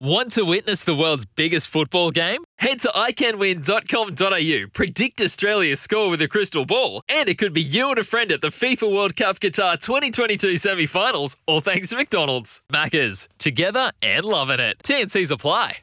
Want 0.00 0.32
to 0.32 0.42
witness 0.42 0.82
the 0.82 0.94
world's 0.94 1.24
biggest 1.24 1.68
football 1.68 2.10
game? 2.10 2.42
Head 2.58 2.80
to 2.80 2.88
iCanWin.com.au, 2.88 4.68
predict 4.72 5.20
Australia's 5.20 5.80
score 5.80 6.10
with 6.10 6.20
a 6.20 6.26
crystal 6.26 6.66
ball, 6.66 7.00
and 7.08 7.28
it 7.28 7.38
could 7.38 7.52
be 7.52 7.62
you 7.62 7.90
and 7.90 7.98
a 7.98 8.04
friend 8.04 8.32
at 8.32 8.40
the 8.40 8.48
FIFA 8.48 8.92
World 8.92 9.14
Cup 9.14 9.38
Qatar 9.38 9.80
2022 9.80 10.56
semi 10.56 10.86
finals, 10.86 11.36
all 11.46 11.60
thanks 11.60 11.90
to 11.90 11.96
McDonald's. 11.96 12.60
Maccas, 12.72 13.28
together 13.38 13.92
and 14.02 14.24
loving 14.24 14.58
it. 14.58 14.78
TNC's 14.82 15.30
apply. 15.30 15.78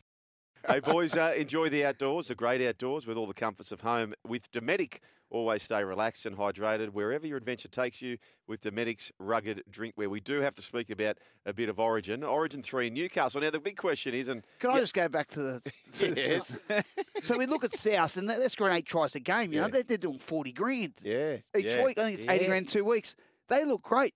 Hey, 0.68 0.82
boys, 0.82 1.16
uh, 1.16 1.34
enjoy 1.38 1.70
the 1.70 1.86
outdoors, 1.86 2.28
the 2.28 2.36
great 2.36 2.62
outdoors 2.62 3.08
with 3.08 3.16
all 3.18 3.28
the 3.28 3.34
comforts 3.34 3.72
of 3.72 3.80
home 3.80 4.14
with 4.28 4.52
Dometic. 4.52 5.00
Always 5.32 5.64
stay 5.64 5.82
relaxed 5.84 6.26
and 6.26 6.38
hydrated 6.38 6.90
wherever 6.90 7.26
your 7.26 7.38
adventure 7.38 7.70
takes 7.70 8.02
you 8.02 8.18
with 8.48 8.60
Dometic's 8.62 9.14
rugged 9.18 9.64
drinkware. 9.72 10.10
We 10.10 10.20
do 10.20 10.42
have 10.42 10.54
to 10.56 10.62
speak 10.62 10.90
about 10.90 11.20
a 11.46 11.54
bit 11.54 11.70
of 11.70 11.80
Origin. 11.80 12.22
Origin 12.22 12.62
3 12.62 12.88
in 12.88 12.94
Newcastle. 12.94 13.40
Now, 13.40 13.50
the 13.50 13.62
big 13.62 13.78
question 13.78 14.14
is, 14.14 14.28
and 14.28 14.46
Can 14.60 14.72
I 14.72 14.80
just 14.80 14.94
go 14.94 15.08
back 15.08 15.30
to 15.30 15.42
the? 15.42 15.62
to 15.94 16.12
the- 16.12 16.86
so 17.24 17.38
we 17.38 17.46
look 17.46 17.64
at 17.64 17.74
South, 17.74 18.18
and 18.18 18.30
they're 18.30 18.50
scoring 18.50 18.76
eight 18.76 18.86
tries 18.86 19.16
a 19.16 19.22
game. 19.22 19.54
You 19.54 19.62
know, 19.62 19.70
they're, 19.70 19.84
they're 19.84 19.98
doing 19.98 20.20
forty 20.20 20.52
grand 20.52 20.96
yeah, 21.02 21.38
each 21.56 21.66
yeah, 21.66 21.84
week. 21.86 21.98
I 21.98 22.04
think 22.04 22.16
it's 22.16 22.26
eighty 22.30 22.44
yeah. 22.44 22.50
grand 22.50 22.68
two 22.68 22.84
weeks. 22.84 23.16
They 23.48 23.64
look 23.64 23.84
great. 23.84 24.14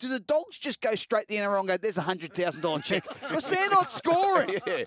Do 0.00 0.08
the 0.08 0.20
dogs 0.20 0.58
just 0.58 0.80
go 0.80 0.94
straight 0.94 1.28
to 1.28 1.34
the 1.34 1.40
NRL 1.40 1.60
and 1.60 1.68
go, 1.68 1.76
"There's 1.78 1.98
a 1.98 2.02
hundred 2.02 2.34
thousand 2.34 2.60
dollar 2.60 2.80
check"? 2.80 3.04
Because 3.20 3.48
they're 3.48 3.70
not 3.70 3.90
scoring. 3.90 4.50
Yeah. 4.66 4.84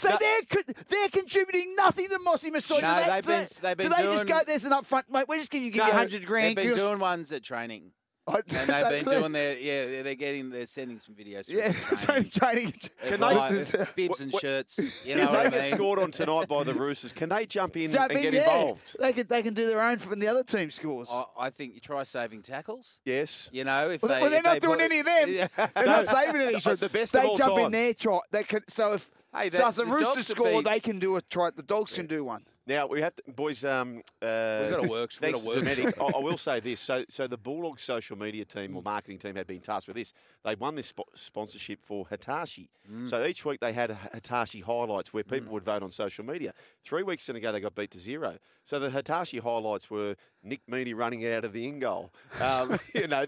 So 0.00 0.16
they're 0.18 0.64
they're 0.88 1.08
contributing 1.10 1.74
nothing 1.76 2.08
to 2.08 2.18
Mossy 2.20 2.50
Masood. 2.50 2.82
No, 2.82 2.94
they, 2.96 3.10
they've 3.10 3.26
been- 3.26 3.38
they, 3.38 3.68
they've 3.68 3.76
been 3.76 3.88
do 3.90 3.94
they 3.96 4.02
just 4.02 4.26
doing- 4.26 4.38
go, 4.38 4.44
"There's 4.46 4.64
an 4.64 4.72
upfront, 4.72 5.10
mate. 5.10 5.26
We're 5.28 5.38
just 5.38 5.50
going 5.50 5.64
to 5.64 5.70
give 5.70 5.76
you 5.76 5.84
No, 5.84 5.90
a 5.90 5.98
hundred 5.98 6.26
grand." 6.26 6.56
They've 6.56 6.68
been 6.68 6.76
doing 6.76 6.98
ones 6.98 7.32
at 7.32 7.42
training. 7.42 7.92
Oh, 8.26 8.34
and 8.36 8.68
they've 8.68 9.04
been 9.04 9.18
doing 9.18 9.32
their, 9.32 9.58
yeah, 9.58 10.02
they're 10.02 10.14
getting, 10.14 10.50
they're 10.50 10.66
sending 10.66 11.00
some 11.00 11.16
videos. 11.16 11.48
Yeah, 11.48 11.72
training. 12.04 12.30
training. 12.30 12.72
They've 13.02 13.12
they- 13.12 13.18
got 13.18 13.96
bibs 13.96 14.20
and 14.20 14.30
What- 14.32 14.40
shirts. 14.42 15.04
You 15.04 15.16
know 15.16 15.22
they 15.22 15.26
what 15.26 15.46
I 15.46 15.50
get 15.50 15.62
mean? 15.62 15.74
scored 15.74 15.98
on 15.98 16.10
tonight 16.12 16.46
by 16.46 16.62
the 16.62 16.74
Roosters, 16.74 17.12
can 17.12 17.28
they 17.30 17.46
jump 17.46 17.76
in 17.76 17.90
Jump 17.90 18.10
and 18.10 18.18
in, 18.18 18.24
get 18.24 18.34
yeah. 18.34 18.40
involved? 18.42 18.96
They 19.00 19.12
can 19.14 19.26
they 19.26 19.42
can 19.42 19.54
do 19.54 19.66
their 19.66 19.80
own 19.82 19.98
when 20.00 20.18
the 20.20 20.28
other 20.28 20.44
team 20.44 20.70
scores. 20.70 21.08
I, 21.10 21.24
I 21.38 21.50
think 21.50 21.74
you 21.74 21.80
try 21.80 22.04
saving 22.04 22.42
tackles. 22.42 22.98
Yes. 23.04 23.48
You 23.52 23.64
know, 23.64 23.90
if 23.90 24.02
Well, 24.02 24.12
they, 24.14 24.20
well, 24.20 24.30
they're 24.30 24.38
if 24.40 24.44
not 24.44 24.52
they 24.52 24.58
doing 24.60 24.78
put- 24.78 24.84
any 24.84 24.98
of 25.00 25.06
them. 25.06 25.28
Yeah. 25.28 25.66
They're 25.74 25.86
not 25.86 26.06
saving 26.06 26.40
any 26.42 26.58
the 26.60 26.90
best 26.92 27.12
they 27.14 27.18
of 27.20 27.24
all 27.24 27.36
jump 27.36 27.56
time. 27.56 27.64
in 27.66 27.72
there. 27.72 27.94
Try. 27.94 28.18
They 28.30 28.42
can, 28.44 28.60
so 28.68 28.92
if 28.92 29.10
Hey, 29.32 29.50
so 29.50 29.68
if 29.68 29.76
the, 29.76 29.84
the 29.84 29.90
Roosters 29.92 30.26
score, 30.26 30.46
been- 30.46 30.64
they 30.64 30.80
can 30.80 30.98
do 30.98 31.16
a 31.16 31.22
try. 31.22 31.50
The 31.50 31.62
Dogs 31.62 31.92
can 31.92 32.06
do 32.06 32.24
one. 32.24 32.44
Now 32.66 32.86
we 32.86 33.00
have 33.00 33.14
to, 33.16 33.22
boys. 33.32 33.64
Um, 33.64 34.02
uh, 34.22 34.58
We've 34.62 34.70
gotta 34.70 34.88
work- 34.88 35.10
we've 35.10 35.32
Thanks 35.32 35.42
gotta 35.42 35.60
work. 35.60 35.66
Dometic. 35.66 36.14
I, 36.14 36.18
I 36.18 36.20
will 36.20 36.38
say 36.38 36.60
this. 36.60 36.78
So, 36.78 37.04
so 37.08 37.26
the 37.26 37.36
Bulldogs 37.38 37.82
social 37.82 38.16
media 38.16 38.44
team 38.44 38.76
or 38.76 38.82
marketing 38.82 39.18
team 39.18 39.34
had 39.34 39.46
been 39.48 39.60
tasked 39.60 39.88
with 39.88 39.96
this. 39.96 40.12
They 40.44 40.54
won 40.54 40.76
this 40.76 40.92
spo- 40.92 41.02
sponsorship 41.14 41.80
for 41.84 42.06
Hitachi. 42.08 42.68
Mm. 42.88 43.08
So 43.08 43.24
each 43.24 43.44
week 43.44 43.58
they 43.60 43.72
had 43.72 43.96
Hitachi 44.14 44.60
highlights 44.60 45.12
where 45.12 45.24
people 45.24 45.52
would 45.52 45.64
vote 45.64 45.82
on 45.82 45.90
social 45.90 46.24
media. 46.24 46.52
Three 46.84 47.02
weeks 47.02 47.28
ago 47.28 47.50
they 47.50 47.60
got 47.60 47.74
beat 47.74 47.90
to 47.92 47.98
zero. 47.98 48.36
So 48.64 48.78
the 48.78 48.90
Hitachi 48.90 49.38
highlights 49.38 49.90
were 49.90 50.14
Nick 50.44 50.60
Meaney 50.70 50.94
running 50.94 51.26
out 51.32 51.44
of 51.44 51.52
the 51.52 51.66
in 51.66 51.78
goal. 51.80 52.12
Um, 52.40 52.78
you 52.94 53.08
know, 53.08 53.24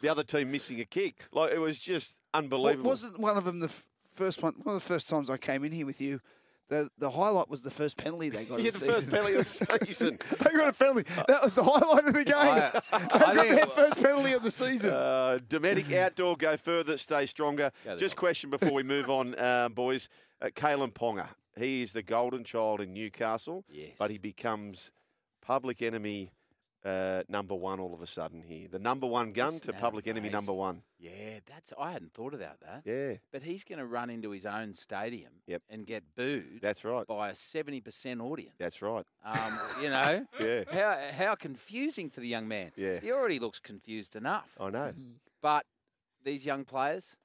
the 0.00 0.08
other 0.08 0.24
team 0.24 0.50
missing 0.50 0.80
a 0.80 0.84
kick. 0.84 1.26
Like 1.32 1.52
it 1.52 1.58
was 1.58 1.78
just 1.78 2.16
What, 2.32 2.38
unbelievable. 2.44 2.90
wasn't 2.90 3.20
one 3.20 3.36
of 3.36 3.44
them 3.44 3.60
the 3.60 3.66
f- 3.68 3.84
first 4.14 4.42
one? 4.42 4.54
One 4.62 4.76
of 4.76 4.82
the 4.82 4.88
first 4.88 5.08
times 5.08 5.28
I 5.30 5.36
came 5.36 5.64
in 5.64 5.72
here 5.72 5.86
with 5.86 6.00
you. 6.00 6.20
The, 6.68 6.88
the 6.98 7.10
highlight 7.10 7.48
was 7.50 7.62
the 7.62 7.70
first 7.70 7.96
penalty 7.96 8.28
they 8.28 8.44
got. 8.44 8.60
yeah, 8.62 8.70
the 8.70 8.78
the 8.78 8.84
first 8.92 9.10
penalty 9.10 9.32
of 9.32 9.38
the 9.38 9.44
season. 9.86 10.18
they 10.38 10.50
got 10.52 10.68
a 10.68 10.72
penalty. 10.72 11.02
That 11.26 11.42
was 11.42 11.54
the 11.54 11.64
highlight 11.64 12.06
of 12.06 12.14
the 12.14 12.24
game. 12.24 12.34
I- 12.36 12.70
they 12.98 13.24
I 13.24 13.34
got 13.34 13.36
think- 13.46 13.54
their 13.56 13.66
first 13.66 14.00
penalty 14.02 14.32
of 14.34 14.42
the 14.44 14.50
season. 14.52 14.90
Uh, 14.90 15.38
Dometic 15.48 15.92
Outdoor, 15.92 16.36
go 16.36 16.56
further, 16.56 16.96
stay 16.96 17.26
stronger. 17.26 17.72
Go 17.84 17.96
Just 17.96 18.14
Dogs. 18.14 18.20
question 18.20 18.50
before 18.50 18.72
we 18.72 18.84
move 18.84 19.10
on, 19.10 19.34
uh, 19.34 19.68
boys. 19.68 20.08
Uh, 20.40 20.46
Kalyn 20.46 20.92
Ponga, 20.92 21.28
he 21.58 21.82
is 21.82 21.92
the 21.92 22.02
golden 22.04 22.44
child 22.44 22.80
in 22.80 22.92
Newcastle, 22.94 23.64
Yes. 23.68 23.90
but 23.98 24.10
he 24.12 24.16
becomes 24.18 24.90
public 25.42 25.82
enemy 25.82 26.30
uh, 26.84 27.22
number 27.28 27.54
one 27.54 27.78
all 27.80 27.92
of 27.94 28.00
a 28.02 28.06
sudden 28.06 28.42
here. 28.42 28.66
The 28.70 28.78
number 28.78 29.06
one 29.06 29.32
gun 29.32 29.48
Isn't 29.48 29.60
to 29.62 29.72
that 29.72 29.80
public 29.80 30.06
enemy 30.06 30.28
number 30.30 30.52
one. 30.52 30.82
Yeah, 30.98 31.40
that's. 31.46 31.72
I 31.78 31.92
hadn't 31.92 32.12
thought 32.14 32.32
about 32.34 32.60
that. 32.60 32.82
Yeah, 32.84 33.14
But 33.32 33.42
he's 33.42 33.64
going 33.64 33.78
to 33.78 33.86
run 33.86 34.08
into 34.10 34.30
his 34.30 34.46
own 34.46 34.72
stadium 34.74 35.32
Yep. 35.46 35.62
and 35.68 35.86
get 35.86 36.04
booed 36.16 36.60
that's 36.62 36.84
right. 36.84 37.06
by 37.06 37.28
a 37.30 37.34
seventy 37.34 37.80
percent 37.80 38.20
audience. 38.20 38.54
That's 38.58 38.80
right. 38.82 39.04
Um, 39.24 39.58
you 39.82 39.90
know, 39.90 40.26
Yeah. 40.40 40.64
how 40.72 41.24
how 41.26 41.34
confusing 41.34 42.10
for 42.10 42.20
the 42.20 42.28
young 42.28 42.48
man. 42.48 42.70
Yeah. 42.76 43.00
he 43.00 43.12
already 43.12 43.38
looks 43.38 43.58
confused 43.60 44.16
enough. 44.16 44.50
I 44.60 44.70
know. 44.70 44.92
But 45.42 45.66
these 46.24 46.44
young 46.46 46.64
players, 46.64 47.16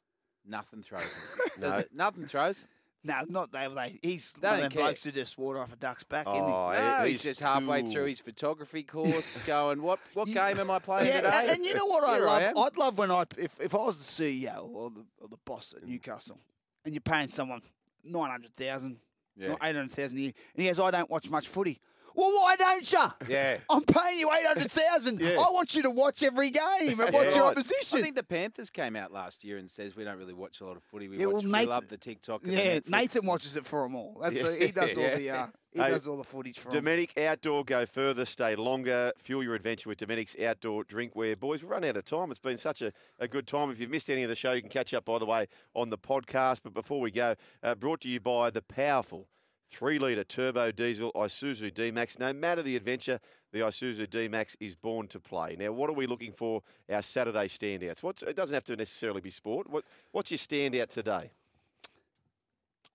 nothing 0.45 0.81
throws 0.83 1.03
them. 1.03 1.47
Does 1.61 1.71
No. 1.73 1.77
it? 1.79 1.89
Nothing 1.93 2.25
throws. 2.25 2.59
them. 2.59 2.69
No, 3.05 3.21
not 3.29 3.51
they. 3.53 3.67
they 3.73 3.99
he's 4.01 4.33
They 4.33 4.47
one 4.47 4.55
of 4.55 4.61
don't 4.61 4.69
them 4.69 4.71
care. 4.71 4.83
blokes 4.83 5.03
who 5.05 5.11
just 5.11 5.37
water 5.37 5.59
off 5.59 5.71
a 5.71 5.75
duck's 5.77 6.03
back. 6.03 6.27
isn't 6.27 6.35
he? 6.35 6.41
Oh, 6.41 6.71
No, 6.73 7.03
he- 7.05 7.11
he's, 7.11 7.23
just 7.23 7.39
halfway 7.39 7.83
cool. 7.83 7.91
through 7.91 8.05
his 8.05 8.19
photography 8.19 8.83
course, 8.95 9.37
going, 9.45 9.81
"What 9.81 9.99
what 10.13 10.27
You- 10.27 10.33
game 10.33 10.59
am 10.59 10.69
I 10.71 10.79
playing 10.79 11.07
Yeah, 11.07 11.21
today?" 11.21 11.39
and, 11.41 11.49
and 11.51 11.65
you 11.65 11.73
know 11.75 11.85
what 11.85 12.03
I 12.03 12.15
Here 12.15 12.25
love? 12.25 12.41
I 12.57 12.59
I'd 12.61 12.77
love 12.77 12.97
when 12.97 13.11
I 13.11 13.23
if, 13.37 13.59
if 13.61 13.73
I 13.73 13.77
was 13.77 13.97
the 14.17 14.23
CEO 14.43 14.67
or 14.73 14.89
the 14.89 15.05
or 15.21 15.27
the 15.29 15.37
boss 15.45 15.73
at 15.77 15.87
Newcastle, 15.87 16.39
and 16.83 16.93
you're 16.93 17.01
paying 17.01 17.29
someone 17.29 17.61
nine 18.03 18.29
hundred 18.31 18.55
thousand, 18.55 18.97
Yeah. 19.37 19.53
eight 19.63 19.75
hundred 19.75 19.91
thousand 19.91 20.17
a 20.17 20.21
year, 20.21 20.33
and 20.55 20.61
he 20.63 20.67
goes, 20.69 20.79
"I 20.79 20.91
don't 20.91 21.09
watch 21.09 21.29
much 21.29 21.47
footy." 21.47 21.79
Well, 22.15 22.31
why 22.31 22.55
don't 22.55 22.91
you? 22.91 23.03
Yeah. 23.27 23.57
I'm 23.69 23.83
paying 23.83 24.17
you 24.19 24.31
eight 24.31 24.45
hundred 24.45 24.71
thousand. 24.71 25.19
Yeah. 25.21 25.31
I 25.39 25.49
want 25.51 25.75
you 25.75 25.81
to 25.83 25.89
watch 25.91 26.23
every 26.23 26.49
game 26.49 26.61
and 26.89 26.97
watch 26.99 27.11
Yeah. 27.13 27.21
your 27.35 27.43
Right. 27.45 27.51
opposition. 27.57 27.99
I 27.99 28.01
think 28.01 28.15
the 28.15 28.23
Panthers 28.23 28.69
came 28.69 28.95
out 28.95 29.11
last 29.11 29.43
year 29.43 29.57
and 29.57 29.69
says 29.69 29.95
we 29.95 30.03
don't 30.03 30.17
really 30.17 30.33
watch 30.33 30.61
a 30.61 30.65
lot 30.65 30.77
of 30.77 30.83
footy. 30.83 31.07
We 31.07 31.17
Yeah, 31.17 31.25
well, 31.25 31.35
watch, 31.35 31.43
we 31.45 31.51
Nathan- 31.51 31.69
love 31.69 31.87
the 31.89 31.97
TikTok. 31.97 32.43
And 32.43 32.53
yeah, 32.53 32.79
the 32.79 32.89
Nathan 32.89 33.25
watches 33.25 33.55
it 33.55 33.65
for 33.65 33.83
them 33.83 33.95
all. 33.95 34.17
That's 34.21 34.35
Yeah. 34.41 34.55
he 34.55 34.71
does 34.71 34.95
all 34.97 35.03
the 35.17 35.29
uh, 35.29 35.47
he 35.71 35.81
Hey, 35.81 35.89
does 35.89 36.07
all 36.07 36.15
the 36.15 36.23
footage 36.23 36.57
for 36.57 36.69
'em. 36.73 36.85
Dometic 36.85 37.17
Outdoor, 37.21 37.65
go 37.65 37.85
further, 37.85 38.23
stay 38.25 38.55
longer, 38.55 39.11
fuel 39.17 39.43
your 39.43 39.55
adventure 39.55 39.89
with 39.89 39.97
Dometic's 39.99 40.39
Outdoor 40.41 40.85
Drinkware. 40.85 41.37
Boys, 41.37 41.61
we've 41.63 41.69
run 41.69 41.83
out 41.83 41.97
of 41.97 42.05
time. 42.05 42.31
It's 42.31 42.39
been 42.39 42.57
such 42.57 42.81
a, 42.81 42.93
a 43.19 43.27
good 43.27 43.45
time. 43.45 43.69
If 43.71 43.81
you've 43.81 43.89
missed 43.89 44.09
any 44.09 44.23
of 44.23 44.29
the 44.29 44.35
show, 44.35 44.53
you 44.53 44.61
can 44.61 44.69
catch 44.69 44.93
up, 44.93 45.03
by 45.03 45.19
the 45.19 45.25
way, 45.25 45.47
on 45.73 45.89
the 45.89 45.97
podcast. 45.97 46.61
But 46.63 46.73
before 46.73 47.01
we 47.01 47.11
go, 47.11 47.35
uh, 47.61 47.75
brought 47.75 47.99
to 48.01 48.07
you 48.07 48.21
by 48.21 48.51
the 48.51 48.61
powerful 48.61 49.27
three 49.67 49.99
litre 49.99 50.23
turbo 50.23 50.71
diesel 50.71 51.11
Isuzu 51.13 51.73
D 51.73 51.91
Max. 51.91 52.19
No 52.19 52.33
matter 52.33 52.61
the 52.61 52.75
adventure, 52.75 53.19
the 53.51 53.59
Isuzu 53.59 54.09
D 54.09 54.27
Max 54.27 54.55
is 54.59 54.75
born 54.75 55.07
to 55.09 55.19
play. 55.19 55.55
Now, 55.57 55.71
what 55.71 55.89
are 55.89 55.93
we 55.93 56.07
looking 56.07 56.31
for 56.31 56.61
our 56.89 57.01
Saturday 57.01 57.47
standouts? 57.47 58.03
What's, 58.03 58.23
it 58.23 58.35
doesn't 58.35 58.53
have 58.53 58.63
to 58.65 58.75
necessarily 58.75 59.21
be 59.21 59.29
sport. 59.29 59.69
What, 59.69 59.85
what's 60.11 60.31
your 60.31 60.37
standout 60.37 60.87
today? 60.87 61.31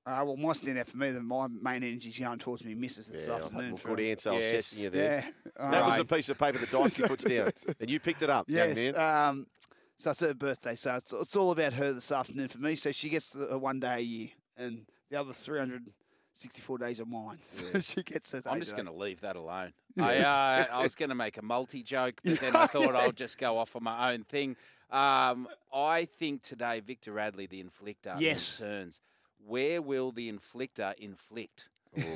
Uh, 0.07 0.23
well, 0.25 0.37
my 0.37 0.49
standout 0.53 0.87
for 0.87 0.97
me, 0.97 1.11
the, 1.11 1.21
my 1.21 1.47
main 1.49 1.83
energy 1.85 2.09
is 2.09 2.19
going 2.19 2.39
towards 2.39 2.65
me 2.65 2.75
misses 2.75 3.07
this 3.09 3.29
Yeah, 3.29 3.35
afternoon. 3.35 3.75
well, 3.85 3.97
good 3.97 4.01
answer. 4.01 4.31
I 4.31 4.37
was 4.37 4.45
Yes. 4.45 4.53
testing 4.71 4.85
you 4.85 4.91
there. 4.91 5.25
Yeah, 5.57 5.71
That 5.71 5.85
was 5.85 5.95
uh, 5.95 5.99
the 5.99 6.05
piece 6.07 6.29
of 6.31 6.39
paper 6.39 6.59
that 6.59 6.71
Dykesy 6.71 7.07
puts 7.07 7.25
down, 7.25 7.51
and 7.81 7.91
you 7.91 8.01
picked 8.01 8.23
it 8.23 8.31
up, 8.31 8.49
young 8.49 8.69
Yes. 8.71 8.95
man. 8.95 9.29
Um, 9.29 9.47
so 9.99 10.11
it's 10.13 10.21
her 10.21 10.33
birthday, 10.33 10.75
so 10.75 10.95
it's, 10.95 11.13
it's 11.13 11.37
all 11.37 11.51
about 11.51 11.75
her 11.75 11.93
this 11.93 12.11
afternoon 12.11 12.49
for 12.49 12.59
me. 12.59 12.75
So 12.77 12.91
she 12.93 13.11
gets 13.11 13.29
the, 13.29 13.47
her 13.49 13.59
one 13.59 13.79
day 13.79 13.97
a 13.97 14.01
year, 14.01 14.29
and 14.57 14.87
the 15.11 15.21
other 15.21 15.35
364 16.37 16.79
days 16.79 17.01
of 17.01 17.09
mine. 17.09 17.39
So 17.53 17.81
she 17.81 18.03
gets 18.03 18.35
it. 18.35 18.45
I'm 18.47 18.61
just 18.61 18.75
going 18.75 18.87
to 18.87 18.93
leave 18.93 19.21
that 19.21 19.37
alone. 19.37 19.73
I, 20.01 20.19
uh, 20.19 20.67
I 20.73 20.83
was 20.83 20.95
going 20.95 21.09
to 21.11 21.15
make 21.15 21.37
a 21.37 21.43
multi 21.43 21.83
joke, 21.83 22.21
but 22.25 22.39
then 22.41 22.57
I 22.57 22.67
thought 22.67 22.95
I'll 22.95 23.13
just 23.25 23.39
go 23.39 23.59
off 23.59 23.77
on 23.77 23.83
my 23.85 24.13
own 24.13 24.25
thing. 24.25 24.57
Um, 24.91 25.49
I 25.73 26.07
think 26.07 26.43
today 26.43 26.81
Victor 26.81 27.13
Radley, 27.13 27.47
the 27.47 27.63
inflictor, 27.63 28.19
Yes. 28.19 28.59
returns. 28.61 29.01
Where 29.47 29.81
will 29.81 30.11
the 30.13 30.31
inflictor 30.31 30.95
inflict? 30.99 31.69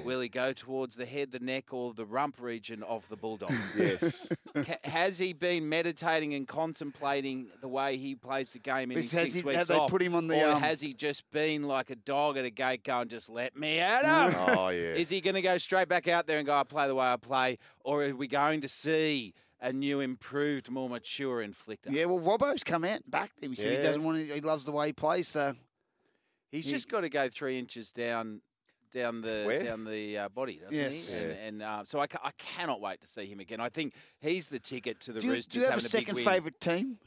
Will 0.05 0.21
he 0.21 0.29
go 0.29 0.53
towards 0.53 0.95
the 0.95 1.05
head, 1.05 1.33
the 1.33 1.41
neck, 1.41 1.73
or 1.75 1.93
the 1.95 2.05
rump 2.05 2.41
region 2.41 2.83
of 2.85 3.09
the 3.09 3.17
bulldog? 3.17 3.53
Yes. 3.77 4.25
Ca- 4.55 4.77
Has 4.85 5.19
he 5.19 5.33
been 5.33 5.69
meditating 5.69 6.33
and 6.35 6.47
contemplating 6.47 7.49
the 7.61 7.67
way 7.67 7.97
he 7.97 8.15
plays 8.15 8.53
the 8.53 8.61
game 8.61 8.93
in 8.93 8.99
Has 8.99 9.11
his 9.11 9.21
six 9.21 9.35
he- 9.35 9.43
weeks 9.43 9.57
have 9.57 9.67
they 9.67 9.75
off? 9.75 9.91
put 9.91 10.01
him 10.01 10.15
on 10.15 10.29
the, 10.29 10.41
or 10.49 10.53
um, 10.53 10.63
has 10.63 10.81
he 10.81 10.93
just 10.95 11.29
been 11.33 11.65
like 11.65 11.91
a 11.91 11.97
dog 11.97 12.37
at 12.37 12.45
a 12.45 12.51
gate 12.51 12.85
going, 12.85 13.09
just 13.09 13.29
let 13.29 13.57
me 13.57 13.81
out? 13.81 14.05
of 14.05 14.59
oh 14.59 14.69
yeah. 14.69 14.91
is 14.91 15.09
he 15.09 15.21
going 15.21 15.35
to 15.35 15.43
go 15.43 15.59
straight 15.59 15.89
back 15.89 16.07
out 16.07 16.27
there 16.29 16.39
and 16.39 16.47
go, 16.47 16.55
I 16.55 16.63
play 16.63 16.87
the 16.87 16.95
way 16.95 17.07
I 17.07 17.17
play? 17.17 17.59
Or 17.81 18.05
are 18.05 18.15
we 18.15 18.29
going 18.29 18.61
to 18.61 18.69
see 18.69 19.35
a 19.61 19.73
new, 19.73 19.99
improved, 20.01 20.71
more 20.71 20.89
mature 20.89 21.45
inflictor? 21.45 21.91
Yeah, 21.91 22.05
well, 22.05 22.21
Robbo's 22.21 22.63
come 22.63 22.85
out 22.85 22.97
and 23.03 23.11
backed 23.11 23.43
him. 23.43 23.51
He 23.51 23.57
said 23.57 23.73
Yeah. 23.73 23.79
he 23.79 23.83
doesn't 23.83 24.05
want 24.05 24.29
to, 24.29 24.35
he 24.35 24.41
loves 24.41 24.65
the 24.67 24.73
way 24.73 24.87
he 24.89 24.93
plays. 24.93 25.27
So 25.27 25.55
He's 26.53 26.67
He- 26.67 26.71
just 26.71 26.89
got 26.89 27.01
to 27.01 27.09
go 27.09 27.29
three 27.29 27.59
inches 27.59 27.91
down. 27.91 28.41
Down 28.95 29.21
the 29.23 29.43
Where? 29.45 29.63
down 29.65 29.85
the 29.85 30.19
uh, 30.19 30.29
body, 30.29 30.61
doesn't 30.63 30.73
Yes. 30.79 31.09
he? 31.11 31.17
And, 31.19 31.29
Yeah. 31.29 31.47
and 31.47 31.63
uh, 31.63 31.85
so 31.85 31.99
I, 31.99 32.07
ca- 32.07 32.21
I 32.23 32.31
cannot 32.39 32.81
wait 32.81 33.01
to 33.01 33.07
see 33.09 33.27
him 33.27 33.41
again. 33.41 33.59
I 33.61 33.69
think 33.69 33.93
he's 34.21 34.49
the 34.49 34.61
ticket 34.61 35.01
to 35.01 35.13
the 35.13 35.21
Do 35.21 35.27
you, 35.27 35.33
Roosters 35.33 35.53
do 35.53 35.61
you 35.61 35.67
have 35.67 35.79
a 35.79 35.89
second 35.89 36.17
favourite 36.21 36.61
team? 36.61 36.99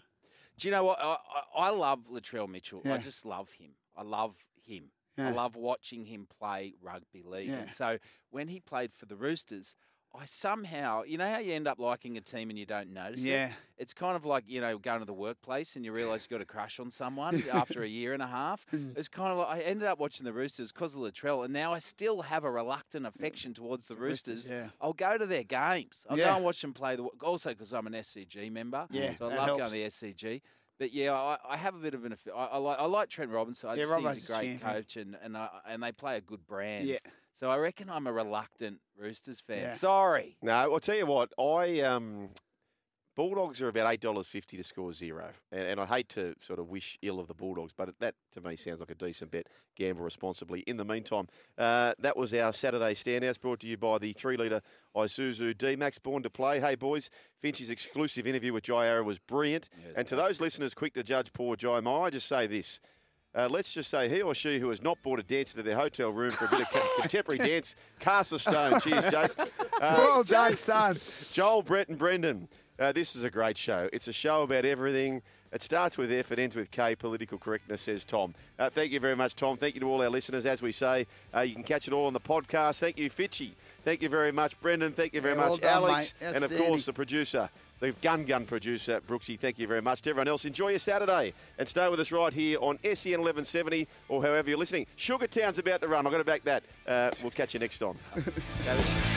Do 0.60 0.68
you 0.68 0.72
know 0.74 0.84
what? 0.84 1.00
I, 1.02 1.16
I, 1.56 1.68
I 1.68 1.70
love 1.70 2.00
Latrell 2.12 2.50
Mitchell. 2.50 2.82
I 2.86 2.98
just 2.98 3.26
love 3.26 3.52
him. 3.54 3.72
I 3.96 4.04
love 4.04 4.36
him. 4.66 4.92
Yeah. 5.18 5.30
I 5.30 5.32
love 5.32 5.56
watching 5.56 6.04
him 6.06 6.28
play 6.40 6.74
rugby 6.82 7.24
league. 7.24 7.48
Yeah. 7.50 7.56
And 7.60 7.72
so 7.72 7.98
when 8.32 8.50
he 8.50 8.60
played 8.60 8.92
for 8.92 9.06
the 9.06 9.16
Roosters, 9.16 9.74
I 10.20 10.26
somehow, 10.26 11.04
you 11.04 11.18
know 11.18 11.30
how 11.30 11.38
you 11.40 11.54
end 11.54 11.68
up 11.68 11.80
liking 11.80 12.18
a 12.18 12.22
team 12.22 12.50
and 12.50 12.58
you 12.58 12.66
don't 12.66 12.92
notice 12.94 13.22
it? 13.24 13.28
Yeah. 13.30 13.52
It's 13.78 13.94
kind 13.94 14.16
of 14.16 14.26
like, 14.26 14.46
you 14.48 14.60
know, 14.62 14.78
going 14.80 15.00
to 15.00 15.06
the 15.06 15.14
workplace 15.14 15.76
and 15.76 15.86
you 15.86 15.92
realise 15.92 16.24
you've 16.24 16.32
got 16.32 16.42
a 16.42 16.46
crush 16.46 16.80
on 16.80 16.90
someone 16.90 17.44
after 17.52 17.84
a 17.84 17.88
year 17.88 18.14
and 18.14 18.24
a 18.24 18.28
half. 18.28 18.66
Hmm. 18.72 18.90
It's 18.96 19.08
kind 19.10 19.32
of 19.32 19.38
like 19.38 19.48
I 19.50 19.60
ended 19.62 19.88
up 19.88 20.00
watching 20.00 20.26
the 20.26 20.34
Roosters 20.34 20.72
because 20.72 20.96
of 20.96 21.02
Latrell, 21.02 21.44
and 21.46 21.54
now 21.54 21.74
I 21.74 21.80
still 21.80 22.24
have 22.24 22.44
a 22.44 22.50
reluctant 22.52 23.06
affection 23.06 23.54
towards 23.54 23.88
the 23.88 23.96
Roosters, 23.96 24.36
Roosters. 24.46 24.52
yeah. 24.52 24.68
I'll 24.82 24.94
go 24.94 25.18
to 25.18 25.26
their 25.28 25.44
games. 25.44 26.06
I'll 26.10 26.18
Yeah. 26.18 26.30
go 26.32 26.36
and 26.38 26.44
watch 26.46 26.62
them 26.62 26.74
play. 26.74 26.96
The, 26.96 27.04
also 27.22 27.50
because 27.52 27.74
I'm 27.74 27.86
an 27.88 27.94
SCG 27.94 28.52
member. 28.52 28.88
Yeah, 28.90 29.14
So 29.18 29.26
I 29.30 29.36
love 29.36 29.46
helps. 29.46 29.58
going 29.60 29.70
to 29.70 29.74
the 29.76 29.84
SCG. 29.86 30.42
But 30.80 30.94
yeah, 30.94 31.14
I, 31.14 31.38
I 31.50 31.58
have 31.58 31.76
a 31.76 31.80
bit 31.80 31.94
of 31.94 32.06
an. 32.06 32.14
affi- 32.14 32.36
I, 32.36 32.46
I 32.46 32.58
like 32.58 32.80
I 32.80 32.86
like 32.86 33.10
Trent 33.10 33.32
Robinson. 33.32 33.70
I 33.70 33.74
Yeah, 33.76 33.84
just 33.84 33.96
think 33.96 34.14
he's 34.14 34.30
a 34.30 34.34
a 34.34 34.38
great 34.38 34.48
champion. 34.60 34.74
coach, 34.74 34.98
and 34.98 35.18
and 35.24 35.38
I, 35.38 35.50
and 35.68 35.82
they 35.82 35.92
play 35.92 36.18
a 36.18 36.22
good 36.22 36.46
brand. 36.46 36.86
Yeah. 36.88 37.00
So 37.34 37.50
I 37.50 37.58
reckon 37.58 37.90
I'm 37.90 38.06
a 38.08 38.14
reluctant 38.14 38.80
Roosters 39.00 39.40
fan. 39.40 39.60
Yeah. 39.62 39.72
Sorry. 39.72 40.38
No, 40.42 40.54
I'll 40.54 40.80
tell 40.80 40.96
you 40.96 41.06
what. 41.06 41.32
I 41.40 41.82
um, 41.82 42.30
Bulldogs 43.18 43.64
are 43.64 43.68
about 43.68 43.92
eight 43.92 44.00
dollars 44.00 44.28
fifty 44.28 44.58
to 44.58 44.64
score 44.64 44.94
zero, 44.94 45.30
and, 45.52 45.62
and 45.64 45.80
I 45.80 45.86
hate 45.88 46.08
to 46.10 46.36
sort 46.40 46.60
of 46.60 46.70
wish 46.70 47.00
ill 47.02 47.20
of 47.20 47.28
the 47.28 47.34
Bulldogs, 47.34 47.74
but 47.74 47.90
that 48.00 48.14
to 48.34 48.42
me 48.42 48.56
sounds 48.56 48.80
like 48.80 48.92
a 48.92 48.96
decent 48.96 49.32
bet. 49.32 49.48
Gamble 49.76 50.04
responsibly. 50.04 50.60
In 50.62 50.78
the 50.78 50.86
meantime, 50.86 51.28
uh, 51.58 51.94
that 51.98 52.16
was 52.16 52.32
our 52.36 52.54
Saturday 52.54 52.94
standouts 52.94 53.42
brought 53.42 53.60
to 53.62 53.68
you 53.68 53.76
by 53.76 53.98
the 53.98 54.14
three 54.14 54.38
litre 54.38 54.62
Isuzu 54.96 55.58
D 55.58 55.76
Max 55.76 55.98
Born 55.98 56.22
to 56.22 56.30
Play. 56.30 56.60
Hey 56.60 56.76
boys, 56.76 57.10
Finch's 57.42 57.72
exclusive 57.72 58.28
interview 58.28 58.54
with 58.54 58.64
Jai 58.64 58.86
Arrow 58.86 59.04
was 59.04 59.18
brilliant, 59.18 59.68
Yes, 59.84 59.94
and 59.98 60.08
to 60.10 60.16
those 60.16 60.40
listeners 60.40 60.76
quick 60.76 60.94
to 60.94 61.02
judge 61.02 61.34
poor 61.34 61.56
Jai, 61.56 61.80
may 61.82 61.90
I 61.92 62.10
just 62.12 62.28
say 62.28 62.46
this. 62.46 62.80
Uh, 63.34 63.48
let's 63.50 63.74
just 63.74 63.90
say 63.90 64.08
he 64.08 64.22
or 64.22 64.34
she 64.36 64.60
who 64.60 64.70
has 64.70 64.82
not 64.84 64.98
bought 65.04 65.20
a 65.20 65.24
dancer 65.24 65.58
to 65.58 65.64
their 65.64 65.76
hotel 65.76 66.12
room 66.12 66.32
for 66.32 66.46
a 66.46 66.50
bit 66.50 66.62
of 66.62 66.70
co- 66.70 66.88
contemporary 67.02 67.38
dance, 67.40 67.76
cast 68.00 68.32
a 68.32 68.40
stone. 68.40 68.80
Cheers, 68.80 69.06
Jace. 69.06 69.50
Uh, 69.80 69.94
well 70.00 70.24
done, 70.24 70.58
son. 70.58 70.98
Joel, 71.32 71.62
Brett, 71.62 71.88
and 71.88 72.00
Brendan. 72.00 72.48
Uh, 72.80 72.92
this 72.92 73.16
is 73.16 73.24
a 73.24 73.30
great 73.32 73.58
show. 73.58 73.90
It's 73.92 74.08
a 74.08 74.14
show 74.14 74.44
about 74.44 74.66
everything. 74.66 75.22
It 75.52 75.62
starts 75.64 75.98
with 75.98 76.12
F, 76.12 76.32
it 76.34 76.40
ends 76.40 76.56
with 76.56 76.70
K. 76.72 76.94
Political 76.96 77.38
correctness, 77.38 77.82
says 77.82 78.04
Tom. 78.04 78.36
Uh, 78.60 78.70
thank 78.70 78.92
you 78.92 79.00
very 79.00 79.16
much, 79.16 79.36
Tom. 79.36 79.56
Thank 79.56 79.76
you 79.76 79.82
to 79.82 79.88
all 79.90 80.02
our 80.02 80.10
listeners. 80.10 80.46
As 80.46 80.62
we 80.62 80.72
say, 80.74 81.08
uh, 81.34 81.40
you 81.40 81.54
can 81.56 81.64
catch 81.64 81.88
it 81.88 81.94
all 81.94 82.06
on 82.06 82.14
the 82.14 82.20
podcast. 82.20 82.80
Thank 82.80 83.00
you, 83.00 83.10
Finchy. 83.10 83.52
Thank 83.86 84.02
you 84.02 84.10
very 84.10 84.32
much, 84.34 84.60
Brendan. 84.60 84.92
Thank 84.92 85.14
you 85.14 85.22
very 85.22 85.36
Yeah, 85.36 85.40
well 85.42 85.50
much, 85.52 85.62
done, 85.62 85.84
Alex. 85.84 86.14
And 86.22 86.44
of 86.44 86.56
course, 86.58 86.86
the 86.86 86.92
producer, 86.92 87.50
the 87.80 87.94
gun 87.94 88.26
gun 88.26 88.46
producer, 88.46 89.00
Brooksy. 89.08 89.40
Thank 89.40 89.58
you 89.58 89.68
very 89.68 89.82
much. 89.82 90.02
To 90.02 90.10
everyone 90.10 90.28
else, 90.28 90.44
enjoy 90.44 90.70
your 90.72 90.80
Saturday 90.80 91.34
and 91.58 91.66
stay 91.68 91.88
with 91.88 92.02
us 92.02 92.12
right 92.12 92.34
here 92.34 92.58
on 92.60 92.78
SEN 92.84 93.22
1170 93.22 93.88
or 94.10 94.22
however 94.22 94.50
you're 94.50 94.60
listening. 94.60 94.86
Sugartown's 94.98 95.60
about 95.60 95.80
to 95.80 95.88
run. 95.88 96.06
I've 96.06 96.12
got 96.12 96.18
to 96.20 96.26
back 96.26 96.44
that. 96.44 96.64
Uh, 96.86 97.10
we'll 97.22 97.32
catch 97.32 97.54
you 97.54 97.62
next 97.62 97.80
time. 97.80 97.98